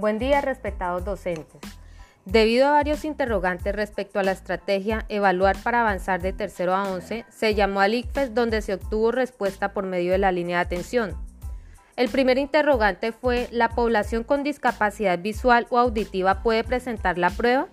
Buen 0.00 0.18
día, 0.18 0.40
respetados 0.40 1.04
docentes. 1.04 1.60
Debido 2.24 2.66
a 2.66 2.70
varios 2.70 3.04
interrogantes 3.04 3.74
respecto 3.74 4.18
a 4.18 4.22
la 4.22 4.32
estrategia 4.32 5.04
Evaluar 5.10 5.58
para 5.62 5.82
avanzar 5.82 6.22
de 6.22 6.32
tercero 6.32 6.74
a 6.74 6.90
11, 6.90 7.26
se 7.28 7.54
llamó 7.54 7.82
al 7.82 7.92
ICFES 7.92 8.34
donde 8.34 8.62
se 8.62 8.72
obtuvo 8.72 9.12
respuesta 9.12 9.74
por 9.74 9.84
medio 9.84 10.12
de 10.12 10.18
la 10.18 10.32
línea 10.32 10.56
de 10.56 10.62
atención. 10.62 11.16
El 11.96 12.08
primer 12.08 12.38
interrogante 12.38 13.12
fue, 13.12 13.46
¿la 13.50 13.68
población 13.68 14.24
con 14.24 14.42
discapacidad 14.42 15.18
visual 15.18 15.66
o 15.68 15.76
auditiva 15.76 16.42
puede 16.42 16.64
presentar 16.64 17.18
la 17.18 17.28
prueba? 17.28 17.68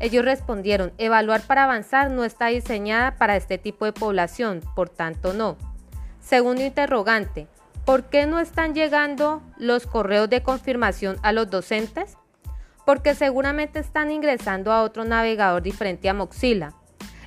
Ellos 0.00 0.24
respondieron, 0.24 0.92
evaluar 0.98 1.42
para 1.42 1.62
avanzar 1.62 2.10
no 2.10 2.24
está 2.24 2.48
diseñada 2.48 3.18
para 3.18 3.36
este 3.36 3.56
tipo 3.56 3.84
de 3.84 3.92
población, 3.92 4.62
por 4.74 4.88
tanto 4.88 5.32
no. 5.32 5.56
Segundo 6.18 6.64
interrogante, 6.64 7.46
¿por 7.86 8.10
qué 8.10 8.26
no 8.26 8.40
están 8.40 8.74
llegando 8.74 9.40
los 9.56 9.86
correos 9.86 10.28
de 10.28 10.42
confirmación 10.42 11.16
a 11.22 11.32
los 11.32 11.48
docentes? 11.48 12.18
Porque 12.84 13.14
seguramente 13.14 13.78
están 13.78 14.10
ingresando 14.10 14.72
a 14.72 14.82
otro 14.82 15.04
navegador 15.04 15.62
diferente 15.62 16.08
a 16.08 16.14
Moxila. 16.14 16.74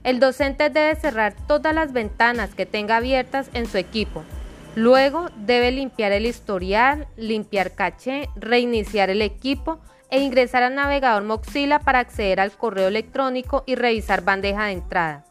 El 0.03 0.19
docente 0.19 0.69
debe 0.69 0.95
cerrar 0.95 1.33
todas 1.47 1.73
las 1.73 1.93
ventanas 1.93 2.53
que 2.53 2.65
tenga 2.65 2.97
abiertas 2.97 3.49
en 3.53 3.65
su 3.65 3.77
equipo. 3.77 4.23
Luego 4.75 5.29
debe 5.37 5.71
limpiar 5.71 6.11
el 6.11 6.25
historial, 6.25 7.07
limpiar 7.15 7.73
caché, 7.73 8.29
reiniciar 8.35 9.09
el 9.09 9.21
equipo 9.21 9.79
e 10.09 10.19
ingresar 10.19 10.63
al 10.63 10.75
navegador 10.75 11.23
Moxila 11.23 11.79
para 11.79 11.99
acceder 11.99 12.39
al 12.39 12.51
correo 12.51 12.87
electrónico 12.87 13.63
y 13.65 13.75
revisar 13.75 14.23
bandeja 14.23 14.65
de 14.65 14.73
entrada. 14.73 15.25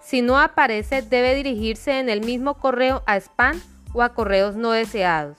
Si 0.00 0.22
no 0.22 0.38
aparece, 0.38 1.02
debe 1.02 1.34
dirigirse 1.36 2.00
en 2.00 2.08
el 2.08 2.20
mismo 2.20 2.54
correo 2.54 3.02
a 3.06 3.16
spam 3.16 3.60
o 3.92 4.02
a 4.02 4.14
correos 4.14 4.56
no 4.56 4.72
deseados. 4.72 5.38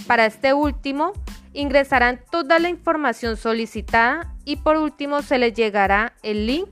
Para 0.06 0.26
este 0.26 0.52
último, 0.52 1.12
ingresarán 1.54 2.20
toda 2.30 2.58
la 2.58 2.68
información 2.68 3.36
solicitada 3.36 4.34
y 4.44 4.56
por 4.56 4.76
último 4.76 5.22
se 5.22 5.38
les 5.38 5.54
llegará 5.54 6.12
el 6.22 6.46
link 6.46 6.68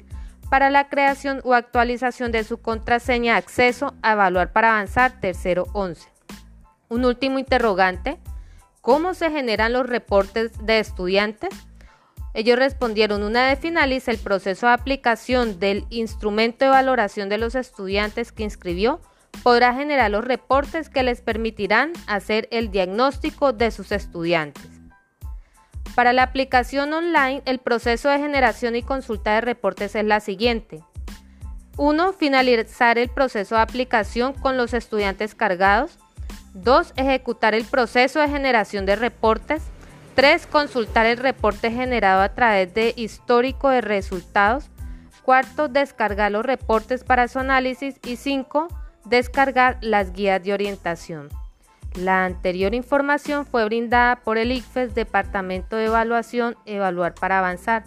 para 0.51 0.69
la 0.69 0.89
creación 0.89 1.41
o 1.45 1.55
actualización 1.55 2.31
de 2.31 2.45
su 2.45 2.61
contraseña 2.61 3.33
de 3.33 3.39
acceso 3.39 3.95
a 4.03 4.13
Evaluar 4.13 4.53
para 4.53 4.73
avanzar 4.73 5.19
tercero 5.21 5.67
11. 5.73 6.11
Un 6.91 7.07
último 7.07 7.39
interrogante, 7.39 8.19
¿cómo 8.83 9.15
se 9.15 9.31
generan 9.31 9.73
los 9.73 9.87
reportes 9.87 10.53
de 10.67 10.79
estudiantes? 10.81 11.49
Ellos 12.35 12.59
respondieron, 12.59 13.23
una 13.23 13.47
vez 13.47 13.59
finalice 13.59 14.11
el 14.11 14.19
proceso 14.19 14.67
de 14.67 14.73
aplicación 14.73 15.61
del 15.61 15.85
instrumento 15.91 16.65
de 16.65 16.71
valoración 16.71 17.29
de 17.29 17.39
los 17.39 17.55
estudiantes 17.55 18.33
que 18.33 18.43
inscribió, 18.43 19.01
podrá 19.43 19.75
generar 19.75 20.11
los 20.11 20.25
reportes 20.25 20.89
que 20.89 21.03
les 21.03 21.21
permitirán 21.21 21.93
hacer 22.07 22.49
el 22.51 22.71
diagnóstico 22.71 23.53
de 23.53 23.71
sus 23.71 23.93
estudiantes. 23.93 24.69
Para 25.95 26.15
la 26.15 26.23
aplicación 26.23 26.93
online, 26.95 27.43
el 27.45 27.59
proceso 27.59 28.09
de 28.09 28.19
generación 28.19 28.77
y 28.77 28.83
consulta 28.83 29.35
de 29.35 29.43
reportes 29.43 29.95
es 29.95 30.05
la 30.05 30.21
siguiente. 30.21 30.83
1. 31.77 32.13
Finalizar 32.15 32.99
el 32.99 33.11
proceso 33.11 33.57
de 33.57 33.61
aplicación 33.61 34.33
con 34.33 34.57
los 34.57 34.73
estudiantes 34.73 35.35
cargados. 35.35 35.99
2. 36.55 36.95
Ejecutar 36.97 37.55
el 37.55 37.65
proceso 37.65 38.21
de 38.21 38.29
generación 38.29 38.87
de 38.87 38.97
reportes. 38.97 39.63
3. 40.15 40.47
Consultar 40.47 41.07
el 41.07 41.17
reporte 41.17 41.71
generado 41.71 42.23
a 42.23 42.31
través 42.31 42.73
de 42.75 42.95
histórico 42.97 43.69
de 43.69 43.81
resultados. 43.81 44.71
4. 45.23 45.69
Descargar 45.69 46.33
los 46.33 46.45
reportes 46.45 47.05
para 47.05 47.29
su 47.29 47.39
análisis. 47.39 47.99
Y 48.05 48.17
5. 48.17 48.69
Descargar 49.05 49.79
las 49.81 50.13
guías 50.13 50.43
de 50.43 50.53
orientación. 50.53 51.29
La 51.95 52.25
anterior 52.25 52.75
información 52.75 53.45
fue 53.45 53.65
brindada 53.67 54.17
por 54.17 54.39
el 54.39 54.53
ICFES 54.53 54.95
Departamento 54.95 55.77
de 55.77 55.87
Evaluación 55.87 56.57
Evaluar 56.65 57.15
para 57.15 57.39
Avanzar. 57.39 57.85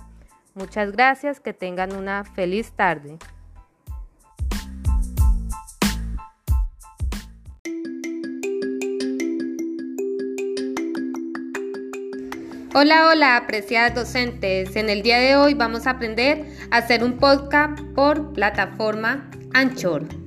Muchas 0.54 0.92
gracias, 0.92 1.40
que 1.40 1.54
tengan 1.54 1.96
una 1.96 2.24
feliz 2.24 2.72
tarde. 2.72 3.18
Hola, 12.78 13.08
hola, 13.08 13.38
apreciadas 13.38 13.96
docentes. 13.96 14.76
En 14.76 14.90
el 14.90 15.02
día 15.02 15.18
de 15.18 15.38
hoy 15.38 15.54
vamos 15.54 15.88
a 15.88 15.92
aprender 15.92 16.46
a 16.72 16.80
hacer 16.80 17.06
un 17.06 17.18
podcast 17.20 17.80
por 17.96 18.34
plataforma 18.34 19.32
Anchor. 19.54 20.25